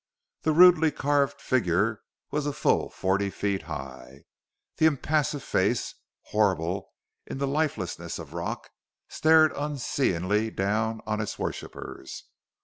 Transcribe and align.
The 0.41 0.51
rudely 0.51 0.89
carved 0.91 1.39
figure 1.39 2.01
was 2.31 2.47
a 2.47 2.53
full 2.53 2.89
forty 2.89 3.29
feet 3.29 3.61
high. 3.69 4.23
The 4.77 4.87
impassive 4.87 5.43
face, 5.43 5.93
horrible 6.31 6.89
in 7.27 7.37
the 7.37 7.45
lifelessness 7.45 8.17
of 8.17 8.33
rock, 8.33 8.71
stared 9.09 9.51
unseeingly 9.55 10.49
down 10.49 11.01
on 11.05 11.21
its 11.21 11.37
worshippers. 11.37 12.23